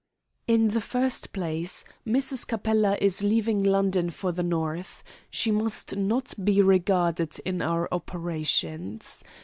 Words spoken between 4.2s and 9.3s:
the North. She must not be regarded in our operations.